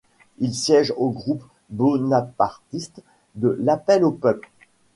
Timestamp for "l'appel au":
3.61-4.09